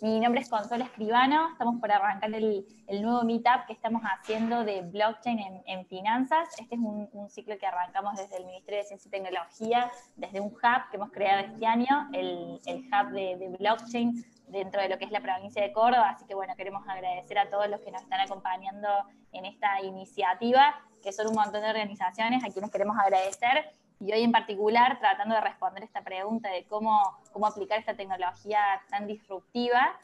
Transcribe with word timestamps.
Mi 0.00 0.20
nombre 0.20 0.40
es 0.40 0.48
Consuelo 0.48 0.84
Escribano, 0.84 1.48
estamos 1.50 1.80
por 1.80 1.90
arrancar 1.90 2.32
el, 2.32 2.64
nuevo 3.02 3.24
meetup 3.24 3.66
que 3.66 3.72
estamos 3.72 4.00
haciendo 4.02 4.62
de 4.62 4.82
blockchain 4.82 5.62
en, 5.66 5.86
finanzas. 5.86 6.48
Este 6.56 6.76
es 6.76 6.80
un, 6.80 7.28
ciclo 7.28 7.58
que 7.58 7.66
arrancamos 7.66 8.14
desde 8.16 8.36
el 8.36 8.46
Ministerio 8.46 8.78
de 8.78 8.84
Ciencia 8.84 9.08
y 9.08 9.10
Tecnología, 9.10 9.90
desde 10.14 10.40
un 10.40 10.52
hub 10.52 10.90
que 10.90 10.98
hemos 10.98 11.10
creado 11.10 11.40
este 11.40 11.66
año, 11.66 12.08
el, 12.12 12.60
hub 12.64 13.10
de, 13.10 13.56
blockchain 13.58 14.24
dentro 14.46 14.80
de 14.80 14.88
lo 14.88 14.98
que 14.98 15.04
es 15.04 15.10
la 15.10 15.20
provincia 15.20 15.60
de 15.60 15.72
Córdoba. 15.72 16.10
Así 16.10 16.24
que 16.26 16.36
bueno, 16.36 16.54
queremos 16.56 16.86
agradecer 16.86 17.36
a 17.36 17.50
todos 17.50 17.68
los 17.68 17.80
que 17.80 17.90
nos 17.90 18.02
están 18.02 18.20
acompañando 18.20 18.88
en 19.32 19.46
esta 19.46 19.82
iniciativa, 19.82 20.76
que 21.02 21.12
son 21.12 21.26
un 21.26 21.34
montón 21.34 21.60
de 21.60 21.70
organizaciones 21.70 22.44
a 22.44 22.52
quienes 22.52 22.70
queremos 22.70 22.96
agradecer 22.96 23.68
y 24.00 24.12
hoy 24.12 24.22
en 24.22 24.32
particular 24.32 24.98
tratando 25.00 25.34
de 25.34 25.40
responder 25.40 25.82
esta 25.82 26.02
pregunta 26.02 26.50
de 26.50 26.64
cómo, 26.66 27.18
cómo 27.32 27.46
aplicar 27.46 27.78
esta 27.78 27.94
tecnología 27.94 28.60
tan 28.90 29.06
disruptiva 29.06 29.98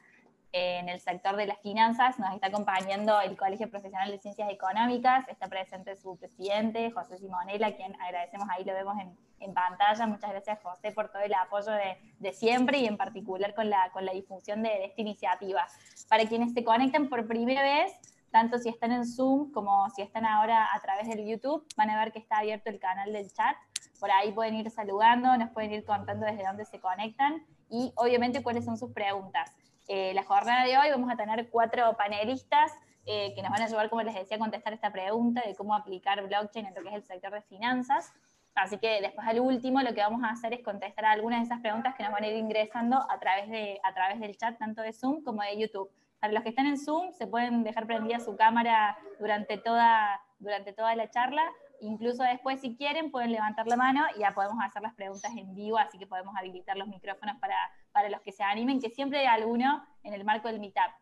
en 0.56 0.88
el 0.88 1.01
sector 1.01 1.34
de 1.34 1.46
las 1.46 1.59
finanzas, 1.62 2.16
nos 2.20 2.32
está 2.32 2.46
acompañando 2.46 3.20
el 3.20 3.37
Colegio 3.37 3.68
Profesional 3.68 4.09
de 4.09 4.18
Ciencias 4.20 4.48
Económicas, 4.52 5.28
está 5.28 5.48
presente 5.48 5.96
su 5.96 6.16
presidente, 6.16 6.92
José 6.92 7.18
Simonela, 7.18 7.68
a 7.68 7.73
quien 7.73 8.01
agradecemos, 8.01 8.46
ahí 8.48 8.62
lo 8.62 8.73
vemos 8.73 8.96
en, 9.01 9.18
en, 9.41 9.52
pantalla. 9.52 10.06
Muchas 10.06 10.30
gracias, 10.30 10.60
José, 10.62 10.92
por 10.92 11.09
todo 11.09 11.23
el 11.23 11.34
apoyo 11.34 11.73
de, 11.73 11.98
de 12.20 12.32
siempre 12.32 12.79
y 12.79 12.87
en 12.87 12.96
particular 12.96 13.52
con 13.52 13.68
la, 13.68 13.90
con 13.90 14.04
la 14.04 14.12
difusión 14.12 14.62
de, 14.62 14.68
de 14.68 14.84
esta 14.84 15.01
iniciativa. 15.01 15.66
Para 16.09 16.24
quienes 16.26 16.52
se 16.52 16.62
conectan 16.62 17.09
por 17.09 17.26
primera 17.26 17.60
vez, 17.60 17.92
tanto 18.30 18.59
si 18.59 18.68
están 18.68 18.92
en 18.92 19.06
Zoom 19.06 19.51
como 19.51 19.90
si 19.90 20.02
están 20.02 20.24
ahora 20.24 20.68
a 20.73 20.79
través 20.79 21.09
del 21.09 21.26
YouTube, 21.26 21.66
van 21.76 21.90
a 21.90 21.98
ver 21.98 22.12
que 22.12 22.20
está 22.20 22.38
abierto 22.38 22.70
el 22.70 22.79
canal 22.79 23.12
del 23.12 23.29
chat 23.32 23.56
por 23.98 24.10
ahí 24.10 24.32
pueden 24.32 24.54
ir 24.54 24.70
saludando, 24.70 25.36
nos 25.36 25.50
pueden 25.50 25.72
ir 25.72 25.84
contando 25.84 26.26
desde 26.26 26.44
dónde 26.44 26.64
se 26.64 26.80
conectan 26.80 27.44
y 27.68 27.92
obviamente 27.96 28.42
cuáles 28.42 28.64
son 28.64 28.76
sus 28.76 28.92
preguntas. 28.92 29.54
Eh, 29.88 30.14
la 30.14 30.22
jornada 30.24 30.64
de 30.64 30.78
hoy 30.78 30.90
vamos 30.90 31.10
a 31.10 31.16
tener 31.16 31.51
cuatro 31.51 31.96
panelistas 31.96 32.73
eh, 33.06 33.34
que 33.34 33.42
nos 33.42 33.51
van 33.51 33.62
a 33.62 33.64
ayudar, 33.66 33.90
como 33.90 34.02
les 34.02 34.14
decía, 34.14 34.36
a 34.36 34.40
contestar 34.40 34.73
esta 34.73 34.90
pregunta 34.90 35.42
de 35.46 35.54
cómo 35.54 35.74
aplicar 35.74 36.26
blockchain 36.26 36.66
en 36.66 36.74
lo 36.74 36.82
que 36.82 36.88
es 36.88 36.95
el 36.95 37.04
sector 37.04 37.32
de 37.32 37.42
finanzas. 37.42 38.12
Así 38.54 38.78
que 38.78 39.01
después 39.01 39.26
al 39.26 39.40
último 39.40 39.82
lo 39.82 39.92
que 39.92 40.01
vamos 40.01 40.23
a 40.23 40.30
hacer 40.30 40.54
es 40.54 40.62
contestar 40.62 41.04
algunas 41.04 41.40
de 41.40 41.46
esas 41.46 41.60
preguntas 41.60 41.95
que 41.96 42.04
nos 42.04 42.12
van 42.12 42.23
a 42.23 42.29
ir 42.29 42.36
ingresando 42.36 43.04
a 43.10 43.18
través, 43.18 43.51
de, 43.51 43.80
a 43.82 43.92
través 43.92 44.20
del 44.20 44.36
chat, 44.36 44.56
tanto 44.58 44.80
de 44.80 44.92
Zoom 44.92 45.23
como 45.23 45.42
de 45.42 45.58
YouTube. 45.58 45.90
Para 46.20 46.32
los 46.32 46.42
que 46.42 46.51
están 46.51 46.66
en 46.66 46.79
Zoom, 46.79 47.12
se 47.12 47.26
pueden 47.26 47.64
dejar 47.64 47.86
prendida 47.86 48.20
su 48.20 48.36
cámara 48.36 48.96
durante 49.18 49.58
toda, 49.58 50.23
durante 50.38 50.73
toda 50.73 50.95
la 50.95 51.10
charla 51.10 51.42
Incluso 51.80 52.22
después, 52.22 52.60
si 52.60 52.76
quieren, 52.76 53.10
pueden 53.10 53.32
levantar 53.32 53.66
la 53.66 53.76
mano 53.76 54.04
y 54.16 54.20
ya 54.20 54.32
podemos 54.32 54.56
hacer 54.64 54.82
las 54.82 54.94
preguntas 54.94 55.32
en 55.36 55.54
vivo, 55.54 55.78
así 55.78 55.98
que 55.98 56.06
podemos 56.06 56.34
habilitar 56.36 56.76
los 56.76 56.88
micrófonos 56.88 57.36
para, 57.38 57.56
para 57.92 58.08
los 58.08 58.20
que 58.22 58.32
se 58.32 58.42
animen, 58.42 58.80
que 58.80 58.90
siempre 58.90 59.20
hay 59.20 59.26
alguno 59.26 59.84
en 60.02 60.14
el 60.14 60.24
marco 60.24 60.48
del 60.48 60.60
Meetup. 60.60 60.92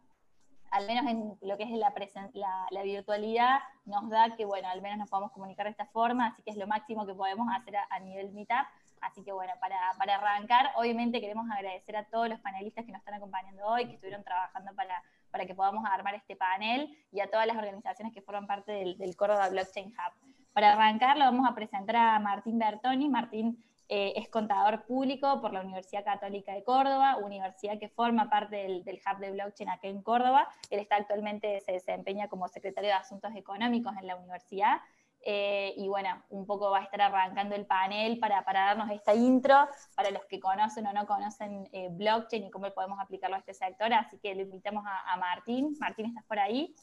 Al 0.70 0.86
menos 0.86 1.06
en 1.06 1.36
lo 1.42 1.56
que 1.58 1.64
es 1.64 1.70
la, 1.70 1.92
la, 2.32 2.66
la, 2.70 2.82
virtualidad, 2.82 3.60
nos 3.84 4.08
da 4.08 4.34
que, 4.36 4.46
bueno, 4.46 4.68
al 4.68 4.80
menos 4.80 4.98
nos 4.98 5.10
podemos 5.10 5.30
comunicar 5.32 5.66
de 5.66 5.72
esta 5.72 5.86
forma, 5.86 6.28
así 6.28 6.42
que 6.42 6.50
es 6.50 6.56
lo 6.56 6.66
máximo 6.66 7.06
que 7.06 7.14
podemos 7.14 7.46
hacer 7.54 7.76
a, 7.76 7.86
a 7.90 8.00
nivel 8.00 8.32
Meetup. 8.32 8.66
Así 9.02 9.22
que 9.24 9.32
bueno, 9.32 9.52
para, 9.60 9.76
para, 9.98 10.14
arrancar, 10.14 10.70
obviamente 10.76 11.20
queremos 11.20 11.50
agradecer 11.50 11.96
a 11.96 12.04
todos 12.04 12.28
los 12.28 12.38
panelistas 12.38 12.86
que 12.86 12.92
nos 12.92 13.00
están 13.00 13.14
acompañando 13.14 13.66
hoy, 13.66 13.86
que 13.86 13.94
estuvieron 13.94 14.22
trabajando 14.22 14.72
para, 14.76 15.02
para 15.30 15.44
que 15.44 15.56
podamos 15.56 15.84
armar 15.84 16.14
este 16.14 16.36
panel 16.36 16.96
y 17.10 17.20
a 17.20 17.28
todas 17.28 17.46
las 17.46 17.56
organizaciones 17.56 18.14
que 18.14 18.22
forman 18.22 18.46
parte 18.46 18.70
del, 18.70 18.96
del 18.96 19.16
Córdoba 19.16 19.48
Blockchain 19.48 19.88
Hub. 19.88 20.41
Para 20.53 20.72
arrancar, 20.72 21.17
lo 21.17 21.25
vamos 21.25 21.48
a 21.48 21.55
presentar 21.55 21.97
a 21.97 22.19
Martín 22.19 22.58
Bertoni. 22.58 23.08
Martín 23.08 23.62
eh, 23.89 24.12
es 24.17 24.28
contador 24.28 24.84
público 24.84 25.41
por 25.41 25.53
la 25.53 25.62
Universidad 25.62 26.05
Católica 26.05 26.53
de 26.53 26.62
Córdoba, 26.62 27.17
universidad 27.17 27.78
que 27.78 27.89
forma 27.89 28.28
parte 28.28 28.56
del, 28.56 28.83
Hub 28.83 29.19
de 29.19 29.30
Blockchain 29.30 29.70
aquí 29.70 29.89
en 29.89 30.03
Córdoba. 30.03 30.48
Él 30.70 30.80
está 30.80 30.97
actualmente, 30.97 31.61
se 31.61 31.73
desempeña 31.73 32.28
como 32.28 32.48
secretario 32.48 32.89
de 32.89 32.95
Asuntos 32.95 33.34
Económicos 33.34 33.95
en 33.98 34.06
la 34.06 34.17
universidad. 34.17 34.80
Eh, 35.24 35.73
y 35.77 35.89
bueno, 35.89 36.23
un 36.30 36.46
poco 36.46 36.70
va 36.70 36.80
a 36.80 36.83
estar 36.83 37.01
arrancando 37.01 37.55
el 37.55 37.64
panel 37.64 38.18
para, 38.18 38.45
para 38.45 38.64
darnos 38.67 38.91
esta 38.91 39.14
intro 39.14 39.68
para 39.95 40.11
los 40.11 40.24
que 40.24 40.41
conocen 40.41 40.86
o 40.86 40.92
no 40.92 41.07
conocen 41.07 41.68
eh, 41.73 41.89
blockchain 41.92 42.45
y 42.45 42.51
cómo 42.51 42.68
podemos 42.73 42.98
aplicarlo 42.98 43.36
a 43.36 43.39
este 43.39 43.55
sector. 43.55 43.92
Así 43.95 44.18
que 44.18 44.35
le 44.35 44.42
invitamos 44.42 44.85
a, 44.86 45.12
a 45.12 45.17
Martín. 45.17 45.77
Martín, 45.79 46.07
¿estás 46.07 46.24
por 46.24 46.39
ahí? 46.39 46.74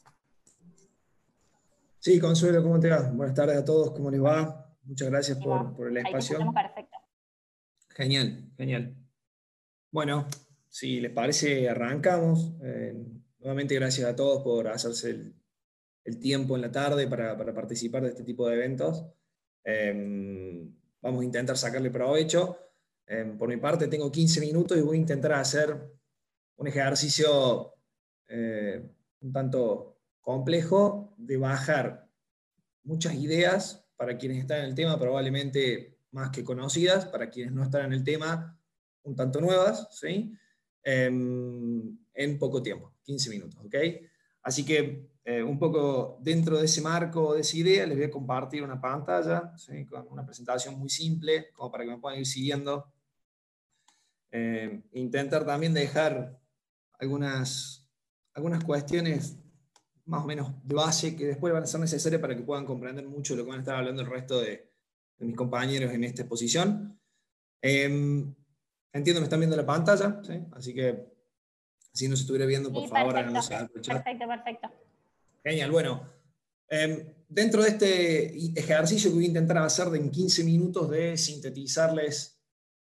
Sí, 2.10 2.20
Consuelo, 2.20 2.64
¿cómo 2.64 2.80
te 2.80 2.90
va? 2.90 3.08
Buenas 3.12 3.36
tardes 3.36 3.56
a 3.56 3.64
todos, 3.64 3.92
¿cómo 3.92 4.10
les 4.10 4.20
va? 4.20 4.76
Muchas 4.82 5.12
gracias 5.12 5.38
por, 5.38 5.88
el 5.90 5.98
espacio. 5.98 6.40
perfecto. 6.52 6.98
Genial, 7.90 8.50
genial. 8.58 8.96
Bueno, 9.92 10.26
si 10.68 11.00
les 11.02 11.12
parece, 11.12 11.70
arrancamos. 11.70 12.54
Eh, 12.64 12.96
nuevamente, 13.38 13.76
gracias 13.76 14.10
a 14.10 14.16
todos 14.16 14.42
por 14.42 14.70
hacerse 14.70 15.36
el, 16.04 16.20
tiempo 16.20 16.56
en 16.56 16.64
la 16.64 16.72
tarde 16.72 17.08
para, 17.08 17.38
participar 17.54 18.02
de 18.02 18.10
este 18.10 18.24
tipo 18.24 18.48
de 18.48 18.56
eventos. 18.56 19.06
Eh, 19.64 20.68
vamos 21.04 21.22
a 21.22 21.26
intentar 21.26 21.58
sacarle 21.58 21.92
provecho. 21.92 22.58
Eh, 23.06 23.36
por 23.38 23.50
mi 23.50 23.58
parte, 23.58 23.88
tengo 23.88 24.12
15 24.12 24.42
minutos 24.42 24.76
y 24.76 24.82
voy 24.82 24.98
a 24.98 25.02
intentar 25.02 25.34
hacer 25.34 25.78
un 26.56 26.68
ejercicio 26.68 27.76
un 28.32 29.32
tanto 29.32 29.99
complejo 30.22 31.14
de 31.18 31.38
bajar 31.38 32.10
muchas 32.84 33.16
ideas 33.16 33.86
para 33.96 34.18
quienes 34.18 34.40
están 34.40 34.60
en 34.60 34.66
el 34.66 34.76
tema, 34.76 34.98
probablemente 34.98 35.98
más 36.12 36.32
que 36.32 36.44
conocidas, 36.44 37.06
para 37.06 37.30
quienes 37.30 37.54
no 37.54 37.64
están 37.64 37.86
en 37.86 37.94
el 37.94 38.04
tema, 38.04 38.58
un 39.04 39.16
tanto 39.16 39.42
nuevas, 39.42 39.88
¿sí? 39.92 40.34
Em, 40.84 41.98
en 42.14 42.40
poco 42.40 42.62
tiempo, 42.62 42.96
15 43.04 43.30
minutos, 43.30 43.60
¿ok? 43.64 43.76
Así 44.42 44.66
que 44.66 45.10
eh, 45.26 45.44
un 45.44 45.60
poco 45.60 46.18
dentro 46.22 46.58
de 46.58 46.66
ese 46.66 46.82
marco, 46.82 47.36
de 47.36 47.42
esa 47.42 47.58
idea, 47.58 47.86
les 47.86 47.98
voy 47.98 48.06
a 48.06 48.10
compartir 48.10 48.64
una 48.64 48.82
pantalla 48.82 49.54
¿sí? 49.58 49.86
con 49.86 50.08
una 50.10 50.26
presentación 50.26 50.80
muy 50.80 50.90
simple, 50.90 51.52
como 51.52 51.72
para 51.72 51.84
que 51.84 51.92
me 51.92 51.98
puedan 52.00 52.20
ir 52.20 52.26
siguiendo. 52.26 52.92
Eh, 54.32 54.82
intentar 54.94 55.46
también 55.46 55.74
dejar 55.74 56.40
algunas, 57.00 57.88
algunas 58.34 58.64
cuestiones 58.64 59.38
más 60.10 60.24
o 60.24 60.28
menos 60.28 60.52
de 60.64 60.76
base 60.76 61.16
que 61.16 61.28
después 61.28 61.54
van 61.54 61.64
a 61.64 61.68
ser 61.68 61.80
necesarias 61.80 62.20
para 62.20 62.36
que 62.36 62.42
puedan 62.42 62.66
comprender 62.66 63.08
mucho 63.08 63.36
lo 63.36 63.44
que 63.44 63.50
van 63.50 63.60
a 63.60 63.62
estar 63.62 63.76
hablando 63.76 64.02
el 64.02 64.10
resto 64.10 64.42
de, 64.42 64.68
mis 65.20 65.36
compañeros 65.36 65.92
en 65.94 66.06
esta 66.06 66.22
exposición. 66.22 66.98
Em, 67.62 68.34
entiendo, 68.94 69.20
me 69.20 69.26
están 69.26 69.40
viendo 69.42 69.58
la 69.58 69.66
pantalla, 69.66 70.22
¿sí? 70.24 70.40
así 70.54 70.74
que 70.74 71.08
si 71.92 72.08
no 72.08 72.16
se 72.16 72.22
estuviera 72.22 72.46
viendo, 72.46 72.72
por 72.72 72.88
favor, 72.88 73.14
perfecto, 73.14 73.82
Perfecto, 73.82 74.28
perfecto. 74.28 74.70
Genial, 75.44 75.72
bueno. 75.72 76.10
Em, 76.70 77.14
dentro 77.28 77.62
de 77.62 77.70
este 77.70 78.60
ejercicio 78.60 79.10
que 79.10 79.16
voy 79.16 79.26
a 79.26 79.28
intentar 79.28 79.58
hacer 79.58 79.90
de 79.90 80.00
en 80.00 80.10
15 80.10 80.44
minutos 80.44 80.90
de 80.90 81.18
sintetizarles 81.18 82.40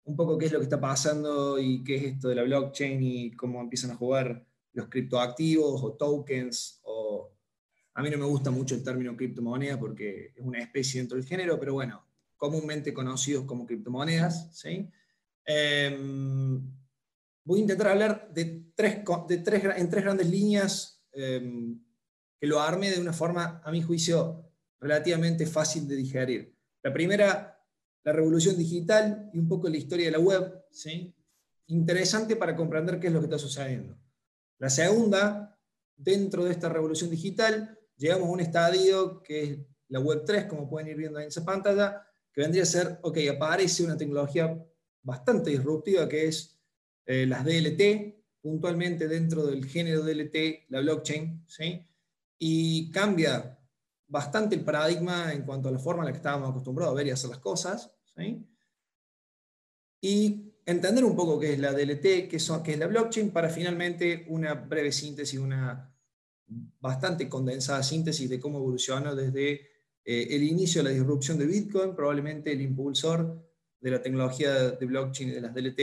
un 0.04 0.16
poco 0.16 0.38
qué 0.38 0.46
es 0.46 0.52
lo 0.52 0.58
que 0.58 0.64
está 0.64 0.80
pasando 0.80 1.58
y 1.58 1.84
qué 1.84 1.96
es 1.96 2.04
esto 2.04 2.28
de 2.28 2.36
la 2.36 2.42
blockchain 2.42 3.02
y 3.02 3.32
cómo 3.32 3.60
empiezan 3.60 3.90
a 3.90 3.96
jugar 3.96 4.46
los 4.74 4.88
criptoactivos 4.88 5.82
o 5.82 5.92
tokens, 5.94 6.80
a 7.94 8.02
mí 8.02 8.10
no 8.10 8.18
me 8.18 8.26
gusta 8.26 8.50
mucho 8.50 8.74
el 8.74 8.82
término 8.82 9.16
criptomoneda 9.16 9.78
porque 9.78 10.32
es 10.34 10.44
una 10.44 10.58
especie 10.58 11.00
dentro 11.00 11.16
del 11.16 11.26
género, 11.26 11.58
pero 11.58 11.74
bueno, 11.74 12.04
comúnmente 12.36 12.92
conocidos 12.92 13.44
como 13.44 13.66
criptomonedas. 13.66 14.50
¿sí? 14.52 14.90
Em, 15.44 16.60
voy 17.44 17.60
a 17.60 17.62
intentar 17.62 17.88
hablar 17.88 18.28
de 18.32 18.64
tres, 18.74 18.98
de 19.28 19.38
tres, 19.38 19.64
en 19.76 19.88
tres 19.88 20.04
grandes 20.04 20.28
líneas 20.28 21.04
em, 21.12 21.80
que 22.40 22.46
lo 22.48 22.60
arme 22.60 22.90
de 22.90 23.00
una 23.00 23.12
forma, 23.12 23.62
a 23.64 23.70
mi 23.70 23.80
juicio, 23.80 24.50
relativamente 24.80 25.46
fácil 25.46 25.86
de 25.86 25.94
digerir. 25.96 26.54
La 26.82 26.92
primera, 26.92 27.64
la 28.02 28.12
revolución 28.12 28.58
digital 28.58 29.30
y 29.32 29.38
un 29.38 29.48
poco 29.48 29.68
la 29.68 29.76
historia 29.76 30.06
de 30.06 30.12
la 30.12 30.18
web. 30.18 30.64
¿sí? 30.70 31.14
Interesante 31.68 32.34
para 32.34 32.56
comprender 32.56 32.98
qué 32.98 33.06
es 33.06 33.12
lo 33.12 33.20
que 33.20 33.26
está 33.26 33.38
sucediendo. 33.38 33.96
La 34.58 34.68
segunda, 34.68 35.58
dentro 35.96 36.44
de 36.44 36.50
esta 36.50 36.68
revolución 36.68 37.08
digital, 37.08 37.78
llegamos 37.96 38.28
a 38.28 38.32
un 38.32 38.40
estadio 38.40 39.22
que 39.22 39.42
es 39.42 39.58
la 39.88 40.00
Web 40.00 40.24
3, 40.24 40.44
como 40.46 40.68
pueden 40.68 40.88
ir 40.88 40.96
viendo 40.96 41.20
en 41.20 41.28
esa 41.28 41.44
pantalla, 41.44 42.02
que 42.32 42.40
vendría 42.40 42.64
a 42.64 42.66
ser, 42.66 42.98
ok, 43.02 43.18
aparece 43.32 43.84
una 43.84 43.96
tecnología 43.96 44.60
bastante 45.02 45.50
disruptiva 45.50 46.08
que 46.08 46.26
es 46.26 46.58
eh, 47.06 47.26
las 47.26 47.44
DLT, 47.44 48.14
puntualmente 48.40 49.08
dentro 49.08 49.46
del 49.46 49.64
género 49.66 50.02
DLT, 50.02 50.68
la 50.68 50.80
blockchain, 50.80 51.44
¿sí? 51.46 51.86
y 52.38 52.90
cambia 52.90 53.58
bastante 54.06 54.54
el 54.54 54.64
paradigma 54.64 55.32
en 55.32 55.44
cuanto 55.44 55.68
a 55.68 55.72
la 55.72 55.78
forma 55.78 56.02
en 56.02 56.06
la 56.06 56.12
que 56.12 56.18
estábamos 56.18 56.50
acostumbrados 56.50 56.92
a 56.92 56.96
ver 56.96 57.06
y 57.06 57.10
hacer 57.10 57.30
las 57.30 57.38
cosas. 57.38 57.90
¿sí? 58.16 58.46
Y 60.00 60.52
entender 60.66 61.04
un 61.04 61.16
poco 61.16 61.38
qué 61.38 61.54
es 61.54 61.58
la 61.58 61.72
DLT, 61.72 62.28
qué, 62.28 62.36
es 62.36 62.78
la 62.78 62.86
blockchain, 62.86 63.30
para 63.30 63.48
finalmente 63.48 64.26
una 64.28 64.54
breve 64.54 64.92
síntesis, 64.92 65.38
una 65.38 65.93
bastante 66.46 67.28
condensada 67.28 67.82
síntesis 67.82 68.28
de 68.28 68.40
cómo 68.40 68.58
evolucionó 68.58 69.14
desde 69.14 69.52
eh, 70.04 70.26
el 70.30 70.42
inicio 70.42 70.82
de 70.82 70.90
la 70.90 70.94
disrupción 70.94 71.38
de 71.38 71.46
Bitcoin, 71.46 71.94
probablemente 71.94 72.52
el 72.52 72.60
impulsor 72.60 73.42
de 73.80 73.90
la 73.90 74.02
tecnología 74.02 74.70
de 74.70 74.86
blockchain 74.86 75.30
y 75.30 75.32
de 75.32 75.40
las 75.40 75.54
DLT, 75.54 75.80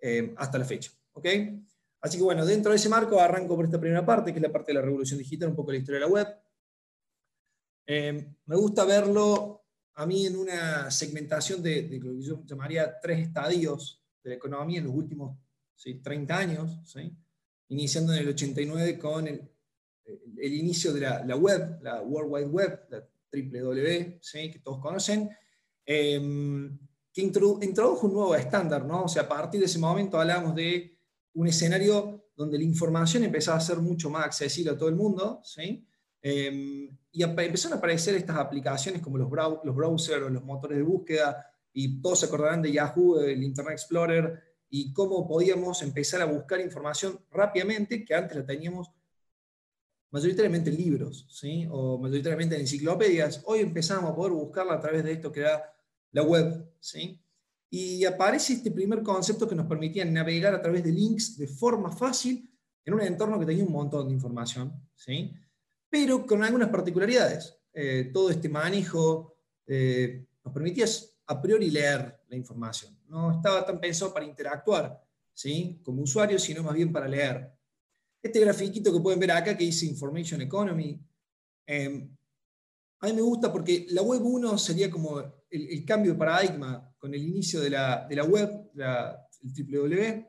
eh, 0.00 0.34
hasta 0.36 0.58
la 0.58 0.64
fecha. 0.64 0.90
¿okay? 1.12 1.62
Así 2.00 2.18
que 2.18 2.24
bueno, 2.24 2.44
dentro 2.44 2.70
de 2.70 2.76
ese 2.76 2.88
marco 2.88 3.20
arranco 3.20 3.56
por 3.56 3.64
esta 3.64 3.80
primera 3.80 4.04
parte, 4.04 4.32
que 4.32 4.38
es 4.38 4.42
la 4.42 4.52
parte 4.52 4.72
de 4.72 4.78
la 4.78 4.82
revolución 4.82 5.18
digital, 5.18 5.50
un 5.50 5.56
poco 5.56 5.72
la 5.72 5.78
historia 5.78 6.00
de 6.00 6.06
la 6.06 6.12
web. 6.12 6.28
Eh, 7.86 8.34
me 8.46 8.56
gusta 8.56 8.84
verlo 8.84 9.64
a 9.94 10.06
mí 10.06 10.26
en 10.26 10.36
una 10.36 10.90
segmentación 10.90 11.62
de, 11.62 11.82
lo 12.02 12.12
que 12.12 12.22
yo 12.22 12.44
llamaría 12.44 12.98
tres 13.00 13.20
estadios 13.20 14.02
de 14.22 14.30
la 14.30 14.36
economía 14.36 14.80
en 14.80 14.86
los 14.86 14.94
últimos 14.94 15.38
30 16.02 16.36
años, 16.36 16.96
iniciando 17.68 18.12
en 18.12 18.20
el 18.20 18.28
89 18.28 18.98
con 18.98 19.28
el, 19.28 19.53
inicio 20.42 20.92
de 20.92 21.00
la, 21.00 21.36
web, 21.36 21.78
la 21.82 22.02
World 22.02 22.32
Wide 22.32 22.46
Web, 22.46 22.80
la 22.90 23.08
www, 23.32 24.20
que 24.52 24.60
todos 24.62 24.78
conocen, 24.80 25.30
em, 25.84 26.78
que 27.12 27.20
introdujo 27.22 28.06
un 28.06 28.14
nuevo 28.14 28.34
estándar, 28.34 28.84
¿no? 28.84 29.04
O 29.04 29.08
sea, 29.08 29.22
a 29.22 29.28
partir 29.28 29.60
de 29.60 29.66
ese 29.66 29.78
momento 29.78 30.20
hablamos 30.20 30.54
de 30.54 30.98
un 31.34 31.46
escenario 31.46 32.26
donde 32.36 32.58
la 32.58 32.64
información 32.64 33.24
empezaba 33.24 33.58
a 33.58 33.60
ser 33.60 33.78
mucho 33.78 34.10
más 34.10 34.26
accesible 34.26 34.72
a 34.72 34.78
todo 34.78 34.88
el 34.88 34.96
mundo, 34.96 35.40
¿sí? 35.44 35.86
Em, 36.20 36.88
y 37.12 37.22
empezaron 37.22 37.74
a 37.74 37.78
aparecer 37.78 38.14
estas 38.14 38.36
aplicaciones 38.36 39.00
como 39.02 39.18
los, 39.18 39.30
los 39.64 39.74
browsers 39.74 40.30
los 40.30 40.44
motores 40.44 40.78
de 40.78 40.82
búsqueda, 40.82 41.46
y 41.72 42.00
todos 42.00 42.20
se 42.20 42.26
acordarán 42.26 42.62
de 42.62 42.72
Yahoo, 42.72 43.20
el 43.20 43.42
Internet 43.42 43.74
Explorer, 43.74 44.42
y 44.70 44.92
cómo 44.92 45.26
podíamos 45.26 45.82
empezar 45.82 46.22
a 46.22 46.24
buscar 46.24 46.60
información 46.60 47.20
rápidamente, 47.30 48.04
que 48.04 48.14
antes 48.14 48.36
la 48.36 48.46
teníamos 48.46 48.90
mayoritariamente 50.14 50.70
en 50.70 50.76
libros, 50.76 51.26
¿sí? 51.28 51.66
o 51.68 51.98
mayoritariamente 51.98 52.54
en 52.54 52.60
enciclopedias. 52.60 53.42
Hoy 53.46 53.58
empezamos 53.58 54.10
a 54.10 54.14
poder 54.14 54.32
buscarla 54.32 54.74
a 54.74 54.80
través 54.80 55.02
de 55.02 55.12
esto 55.12 55.32
que 55.32 55.40
era 55.40 55.60
la 56.12 56.22
web. 56.22 56.72
¿sí? 56.78 57.20
Y 57.68 58.04
aparece 58.04 58.52
este 58.52 58.70
primer 58.70 59.02
concepto 59.02 59.48
que 59.48 59.56
nos 59.56 59.66
permitía 59.66 60.04
navegar 60.04 60.54
a 60.54 60.62
través 60.62 60.84
de 60.84 60.92
links 60.92 61.36
de 61.36 61.48
forma 61.48 61.90
fácil 61.90 62.48
en 62.84 62.94
un 62.94 63.00
entorno 63.00 63.40
que 63.40 63.46
tenía 63.46 63.64
un 63.64 63.72
montón 63.72 64.06
de 64.06 64.14
información. 64.14 64.72
¿sí? 64.94 65.34
pero 65.94 66.26
con 66.26 66.42
algunas 66.42 66.70
particularidades. 66.70 67.56
Eh, 67.72 68.10
todo 68.12 68.28
este 68.28 68.48
manejo 68.48 69.36
eh, 69.64 70.26
nos 70.44 70.52
permitía 70.52 70.86
a 71.26 71.40
priori 71.40 71.70
leer 71.70 72.20
la 72.28 72.36
información. 72.36 72.96
No 73.08 73.32
estaba 73.32 73.64
tan 73.64 73.80
pensado 73.80 74.12
para 74.12 74.26
interactuar 74.26 75.00
¿sí? 75.32 75.80
como 75.84 76.02
usuario, 76.02 76.36
sino 76.38 76.64
más 76.64 76.74
bien 76.74 76.92
para 76.92 77.06
leer. 77.06 77.48
Este 78.24 78.40
grafiquito 78.40 78.90
que 78.90 79.00
pueden 79.00 79.20
ver 79.20 79.32
acá 79.32 79.54
que 79.54 79.64
dice 79.64 79.84
Information 79.84 80.40
Economy, 80.40 80.98
eh, 81.66 82.08
a 83.00 83.06
mí 83.06 83.12
me 83.12 83.20
gusta 83.20 83.52
porque 83.52 83.86
la 83.90 84.00
web 84.00 84.22
1 84.24 84.56
sería 84.56 84.90
como 84.90 85.22
el, 85.50 85.84
cambio 85.84 86.12
de 86.12 86.18
paradigma 86.18 86.90
con 86.98 87.12
el 87.12 87.22
inicio 87.22 87.60
de 87.60 87.68
la, 87.68 88.06
de 88.08 88.16
la 88.16 88.24
web, 88.24 88.70
la, 88.72 89.28
el 89.42 89.52
www. 89.52 90.26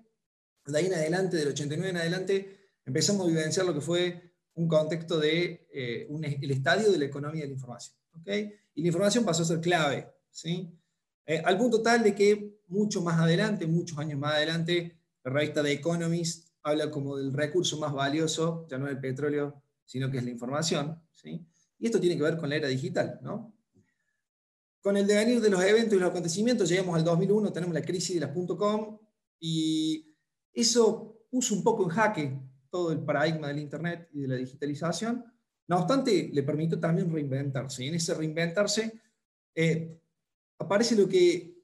De 0.66 0.78
ahí 0.78 0.88
en 0.88 0.94
adelante, 0.94 1.38
del 1.38 1.48
89 1.48 1.90
en 1.90 1.96
adelante, 1.96 2.70
empezamos 2.86 3.26
a 3.26 3.30
vivenciar 3.30 3.66
lo 3.66 3.74
que 3.74 3.80
fue 3.80 4.34
un 4.56 4.68
contexto 4.68 5.18
de 5.18 5.66
eh, 5.74 6.10
el 6.42 6.52
estadio 6.52 6.92
de 6.92 6.98
la 6.98 7.06
economía 7.06 7.44
de 7.44 7.48
la 7.48 7.54
información. 7.54 7.96
¿okay? 8.20 8.52
Y 8.74 8.82
la 8.82 8.88
información 8.88 9.24
pasó 9.24 9.44
a 9.44 9.46
ser 9.46 9.62
clave, 9.62 10.06
¿sí? 10.30 10.70
Eh, 11.26 11.42
al 11.46 11.58
punto 11.58 11.82
tal 11.82 12.04
de 12.04 12.14
que 12.14 12.60
mucho 12.68 13.02
más 13.02 13.18
adelante, 13.22 13.66
muchos 13.68 13.98
años 13.98 14.20
más 14.20 14.34
adelante, 14.34 15.00
la 15.24 15.32
revista 15.32 15.64
The 15.64 15.72
Economist 15.72 16.50
habla 16.66 16.90
como 16.90 17.16
del 17.16 17.32
recurso 17.32 17.78
más 17.78 17.94
valioso, 17.94 18.66
ya 18.68 18.80
no 18.80 18.88
el 18.88 19.00
petróleo, 19.00 19.62
sino 19.86 20.10
que 20.10 20.18
es 20.18 20.24
la 20.24 20.32
información. 20.32 21.00
¿sí? 21.14 21.46
Y 21.78 21.86
esto 21.86 22.00
tiene 22.00 22.18
que 22.18 22.24
ver 22.24 22.38
con 22.38 22.50
la 22.50 22.56
era 22.56 22.68
digital. 22.68 23.20
¿no? 23.22 23.56
Con 24.82 24.98
el 24.98 25.06
devenir 25.06 25.40
de 25.42 25.52
los 25.52 25.64
eventos 25.64 25.94
y 25.94 26.00
los 26.00 26.10
acontecimientos, 26.10 26.68
llegamos 26.68 26.96
al 26.96 27.04
2001, 27.04 27.54
tenemos 27.54 27.74
la 27.74 27.84
crisis 27.84 28.16
de 28.16 28.26
las 28.26 28.36
.com, 28.58 28.98
y 29.40 30.12
eso 30.52 31.28
puso 31.30 31.54
un 31.54 31.64
poco 31.64 31.84
en 31.84 31.90
jaque 31.90 32.40
todo 32.72 32.92
el 32.92 33.04
paradigma 33.06 33.50
del 33.50 33.60
Internet 33.60 34.10
y 34.12 34.22
de 34.22 34.28
la 34.28 34.36
digitalización. 34.36 35.24
No 35.68 35.78
obstante, 35.78 36.32
le 36.34 36.42
permitió 36.42 36.80
también 36.80 37.14
reinventarse. 37.14 37.84
Y 37.84 37.90
en 37.90 37.96
ese 37.96 38.16
reinventarse 38.16 39.02
eh, 39.54 40.00
aparece 40.58 40.96
lo 40.96 41.08
que 41.08 41.56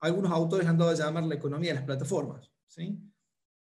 algunos 0.00 0.32
autores 0.32 0.66
han 0.66 0.78
dado 0.78 0.92
a 0.92 0.94
llamar 0.94 1.24
la 1.24 1.34
economía 1.34 1.70
de 1.70 1.74
las 1.74 1.84
plataformas. 1.84 2.50
¿sí? 2.66 2.98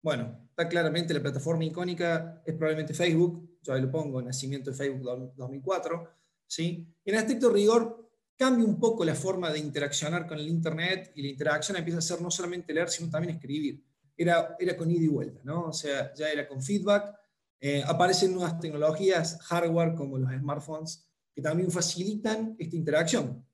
Bueno, 0.02 0.48
está 0.50 0.68
claramente 0.68 1.14
la 1.14 1.22
plataforma 1.22 1.64
icónica, 1.64 2.42
es 2.44 2.54
probablemente 2.54 2.92
Facebook, 2.92 3.58
yo 3.62 3.72
ahí 3.72 3.80
lo 3.80 3.90
pongo, 3.90 4.20
nacimiento 4.20 4.70
de 4.70 4.76
Facebook 4.76 5.32
2004. 5.36 6.08
¿sí? 6.46 6.86
En 7.04 7.14
estricto 7.14 7.50
rigor, 7.50 8.10
cambia 8.36 8.66
un 8.66 8.80
poco 8.80 9.04
la 9.04 9.14
forma 9.14 9.52
de 9.52 9.60
interaccionar 9.60 10.26
con 10.26 10.38
el 10.38 10.48
Internet 10.48 11.12
y 11.14 11.22
la 11.22 11.28
interacción 11.28 11.76
empieza 11.76 12.00
a 12.00 12.02
ser 12.02 12.20
no 12.20 12.30
solamente 12.30 12.74
leer, 12.74 12.90
sino 12.90 13.08
también 13.08 13.36
escribir 13.36 13.80
era, 14.16 14.56
era 14.58 14.76
con 14.76 14.90
ida 14.90 15.04
y 15.04 15.08
vuelta, 15.08 15.40
¿no? 15.44 15.66
O 15.66 15.72
sea, 15.72 16.12
ya 16.14 16.28
era 16.30 16.46
con 16.46 16.62
feedback. 16.62 17.14
Eh, 17.60 17.82
aparecen 17.86 18.32
nuevas 18.32 18.58
tecnologías, 18.58 19.38
hardware 19.42 19.94
como 19.94 20.18
los 20.18 20.30
smartphones, 20.32 21.08
que 21.32 21.40
también 21.40 21.70
facilitan 21.70 22.56
esta 22.58 22.76
interacción 22.76 23.46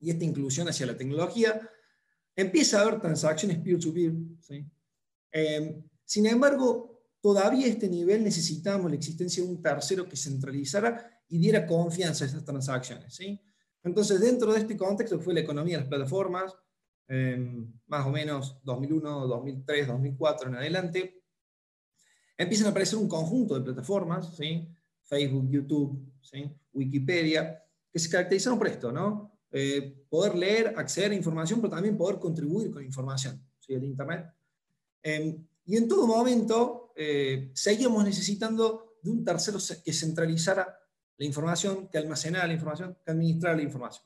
y 0.00 0.10
esta 0.10 0.24
inclusión 0.24 0.68
hacia 0.68 0.86
la 0.86 0.96
tecnología. 0.96 1.60
Empieza 2.34 2.78
a 2.78 2.82
haber 2.82 3.00
transacciones 3.00 3.58
peer-to-peer. 3.58 4.12
-peer, 4.12 4.68
eh, 5.36 5.82
sin 6.04 6.26
embargo, 6.26 7.02
todavía 7.20 7.66
a 7.66 7.70
este 7.70 7.88
nivel 7.88 8.24
necesitamos 8.24 8.90
la 8.90 8.96
existencia 8.96 9.42
de 9.42 9.50
un 9.50 9.60
tercero 9.60 10.08
que 10.08 10.16
centralizara 10.16 11.22
y 11.28 11.38
diera 11.38 11.66
confianza 11.66 12.24
a 12.24 12.28
esas 12.28 12.44
transacciones. 12.44 13.14
¿sí? 13.14 13.38
Entonces, 13.82 14.20
dentro 14.20 14.52
de 14.52 14.60
este 14.60 14.76
contexto, 14.76 15.20
fue 15.20 15.34
la 15.34 15.40
economía 15.40 15.76
de 15.76 15.82
las 15.82 15.88
plataformas, 15.88 16.54
más 17.86 18.06
o 18.06 18.10
menos 18.10 18.58
2001, 18.64 19.26
2003, 19.26 19.86
2004 19.86 20.48
en 20.48 20.54
adelante, 20.56 21.22
empiezan 22.36 22.68
a 22.68 22.70
aparecer 22.70 22.98
un 22.98 23.08
conjunto 23.08 23.54
de 23.54 23.60
plataformas, 23.60 24.34
¿sí? 24.36 24.68
Facebook, 25.02 25.48
YouTube, 25.50 26.12
¿sí? 26.20 26.50
Wikipedia, 26.72 27.62
que 27.92 27.98
se 27.98 28.10
caracterizaron 28.10 28.58
por 28.58 28.68
esto, 28.68 28.90
¿no? 28.90 29.36
Eh, 29.50 30.04
poder 30.08 30.34
leer, 30.34 30.74
acceder 30.76 31.12
a 31.12 31.14
información, 31.14 31.60
pero 31.60 31.70
también 31.70 31.96
poder 31.96 32.18
contribuir 32.18 32.70
con 32.70 32.84
información, 32.84 33.42
¿sí? 33.58 33.72
el 33.72 33.84
Internet. 33.84 34.26
Em, 35.08 35.46
y 35.66 35.76
en 35.76 35.86
todo 35.86 36.04
momento 36.04 36.92
eh, 36.96 37.52
seguíamos 37.54 38.04
necesitando 38.04 38.96
de 39.00 39.10
un 39.10 39.24
tercero 39.24 39.56
que 39.84 39.92
centralizara 39.92 40.76
la 41.16 41.24
información, 41.24 41.88
que 41.88 41.98
almacenara 41.98 42.48
la 42.48 42.54
información, 42.54 42.98
que 43.04 43.12
administrara 43.12 43.54
la 43.56 43.62
información. 43.62 44.04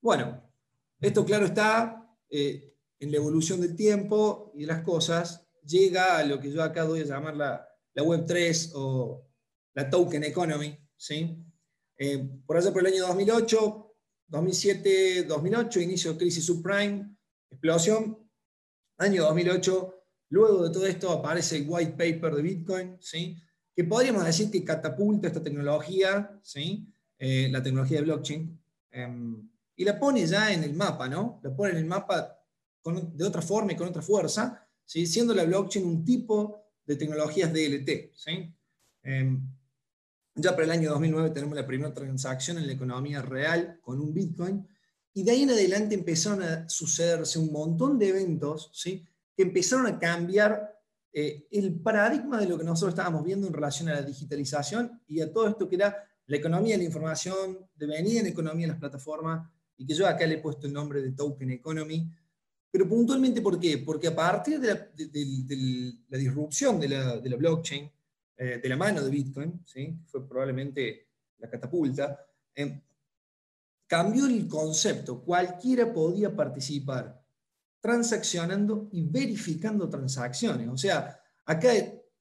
Bueno, 0.00 0.50
esto, 0.98 1.26
claro, 1.26 1.44
está 1.44 2.10
eh, 2.30 2.74
en 2.98 3.10
la 3.10 3.18
evolución 3.18 3.60
del 3.60 3.76
tiempo 3.76 4.50
y 4.54 4.60
de 4.60 4.66
las 4.68 4.82
cosas, 4.82 5.46
llega 5.62 6.16
a 6.16 6.24
lo 6.24 6.40
que 6.40 6.50
yo 6.50 6.62
acá 6.62 6.84
doy 6.84 7.00
a 7.02 7.04
llamar 7.04 7.36
la, 7.36 7.68
Web 8.02 8.24
3 8.26 8.72
o 8.76 9.28
la 9.74 9.90
Token 9.90 10.24
Economy. 10.24 10.74
¿sí? 10.96 11.36
Eh, 11.98 12.26
por 12.46 12.56
allá 12.56 12.72
por 12.72 12.80
el 12.80 12.94
año 12.94 13.06
2008, 13.08 13.94
2007, 14.28 15.24
2008, 15.24 15.80
inicio 15.80 16.12
de 16.14 16.18
crisis 16.18 16.46
subprime, 16.46 17.14
explosión. 17.50 18.25
Año 18.98 19.24
2008, 19.24 19.94
luego 20.30 20.64
de 20.64 20.72
todo 20.72 20.86
esto 20.86 21.10
aparece 21.10 21.58
el 21.58 21.66
white 21.68 21.92
paper 21.92 22.34
de 22.34 22.42
Bitcoin, 22.42 22.96
¿sí? 23.00 23.36
que 23.76 23.84
podríamos 23.84 24.24
decir 24.24 24.50
que 24.50 24.64
catapulta 24.64 25.28
esta 25.28 25.42
tecnología, 25.42 26.40
¿sí? 26.42 26.88
Eh, 27.18 27.48
la 27.50 27.62
tecnología 27.62 27.98
de 27.98 28.04
blockchain. 28.04 28.58
Em, 28.90 29.50
y 29.76 29.84
la 29.84 29.98
pone 29.98 30.26
ya 30.26 30.50
en 30.50 30.64
el 30.64 30.72
mapa, 30.72 31.08
¿no? 31.08 31.40
La 31.42 31.54
pone 31.54 31.72
en 31.72 31.78
el 31.78 31.84
mapa 31.84 32.38
de 32.82 33.24
otra 33.24 33.42
forma 33.42 33.72
y 33.72 33.76
con 33.76 33.88
otra 33.88 34.00
fuerza, 34.00 34.66
¿sí? 34.84 35.06
siendo 35.06 35.34
la 35.34 35.44
blockchain 35.44 35.84
un 35.84 36.04
tipo 36.04 36.62
de 36.86 36.96
tecnologías 36.96 37.52
DLT. 37.52 38.12
¿sí? 38.14 38.54
Em, 39.02 39.42
ya 40.36 40.52
para 40.52 40.64
el 40.64 40.70
año 40.70 40.90
2009 40.90 41.30
tenemos 41.30 41.56
la 41.56 41.66
primera 41.66 41.92
transacción 41.92 42.58
en 42.58 42.66
la 42.66 42.72
economía 42.72 43.22
real 43.22 43.78
con 43.82 44.00
un 44.00 44.14
Bitcoin, 44.14 44.66
y 45.16 45.22
de 45.22 45.30
ahí 45.30 45.44
en 45.44 45.50
adelante 45.50 45.94
empezaron 45.94 46.42
a 46.42 46.68
sucederse 46.68 47.38
un 47.38 47.50
montón 47.50 47.98
de 47.98 48.10
eventos 48.10 48.68
¿sí? 48.74 49.02
que 49.34 49.44
empezaron 49.44 49.86
a 49.86 49.98
cambiar 49.98 50.78
eh, 51.10 51.46
el 51.52 51.72
paradigma 51.80 52.38
de 52.38 52.46
lo 52.46 52.58
que 52.58 52.64
nosotros 52.64 52.92
estábamos 52.92 53.24
viendo 53.24 53.46
en 53.46 53.54
relación 53.54 53.88
a 53.88 53.94
la 53.94 54.02
digitalización 54.02 55.00
y 55.08 55.22
a 55.22 55.32
todo 55.32 55.48
esto 55.48 55.70
que 55.70 55.76
era 55.76 56.06
la 56.26 56.36
economía 56.36 56.74
de 56.74 56.82
la 56.82 56.84
información, 56.84 57.66
devenía 57.74 58.20
en 58.20 58.26
economía 58.26 58.66
de 58.66 58.72
las 58.72 58.78
plataformas, 58.78 59.48
y 59.78 59.86
que 59.86 59.94
yo 59.94 60.06
acá 60.06 60.26
le 60.26 60.34
he 60.34 60.38
puesto 60.38 60.66
el 60.66 60.74
nombre 60.74 61.00
de 61.00 61.12
Token 61.12 61.50
Economy, 61.50 62.10
pero 62.70 62.86
puntualmente 62.86 63.40
¿por 63.40 63.58
qué? 63.58 63.78
Porque 63.78 64.08
a 64.08 64.14
partir 64.14 64.60
de 64.60 64.68
la, 66.10 66.18
disrupción 66.18 66.78
de 66.78 66.88
la, 66.88 67.36
blockchain, 67.38 67.90
eh, 68.36 68.60
de 68.62 68.68
la 68.68 68.76
mano 68.76 69.02
de 69.02 69.10
Bitcoin, 69.10 69.62
¿sí? 69.64 69.96
fue 70.04 70.28
probablemente 70.28 71.08
la 71.38 71.48
catapulta, 71.48 72.20
eh, 72.54 72.82
cambió 73.86 74.26
el 74.26 74.46
concepto, 74.48 75.22
cualquiera 75.22 75.92
podía 75.92 76.34
participar 76.34 77.22
transaccionando 77.80 78.88
y 78.92 79.04
verificando 79.04 79.88
transacciones. 79.88 80.68
O 80.68 80.76
sea, 80.76 81.20
acá 81.44 81.72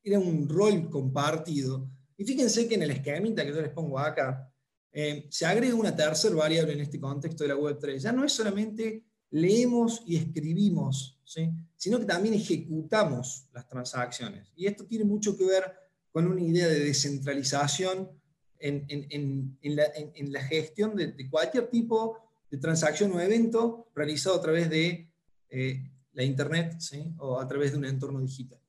era 0.03 0.19
un 0.19 0.47
rol 0.47 0.89
compartido. 0.89 1.89
Y 2.17 2.23
fíjense 2.23 2.67
que 2.67 2.75
en 2.75 2.83
el 2.83 2.91
esquemita 2.91 3.43
que 3.43 3.51
yo 3.51 3.61
les 3.61 3.71
pongo 3.71 3.97
acá, 3.97 4.51
eh, 4.91 5.27
se 5.29 5.45
agrega 5.45 5.75
una 5.75 5.95
tercera 5.95 6.35
variable 6.35 6.73
en 6.73 6.81
este 6.81 6.99
contexto 6.99 7.43
de 7.43 7.49
la 7.49 7.55
Web3. 7.55 7.97
Ya 7.97 8.11
no 8.11 8.23
es 8.23 8.31
solamente 8.31 9.03
leemos 9.31 10.03
y 10.05 10.15
escribimos, 10.15 11.19
sino 11.75 11.99
que 11.99 12.05
también 12.05 12.35
ejecutamos 12.35 13.49
las 13.51 13.67
transacciones. 13.67 14.51
Y 14.55 14.67
esto 14.67 14.85
tiene 14.85 15.03
mucho 15.03 15.35
que 15.35 15.45
ver 15.45 15.73
con 16.11 16.27
una 16.27 16.41
idea 16.41 16.67
de 16.67 16.79
descentralización 16.79 18.09
en, 18.65 20.31
la, 20.31 20.41
gestión 20.41 20.95
de, 20.95 21.29
cualquier 21.29 21.67
tipo 21.69 22.17
de 22.49 22.57
transacción 22.57 23.11
o 23.13 23.19
evento 23.19 23.87
realizado 23.95 24.37
a 24.37 24.41
través 24.41 24.69
de 24.69 25.09
eh, 25.49 25.91
la 26.13 26.23
Internet 26.23 26.77
o 27.19 27.39
a 27.39 27.47
través 27.47 27.71
de 27.71 27.77
un 27.77 27.85
entorno 27.85 28.19
digital. 28.19 28.59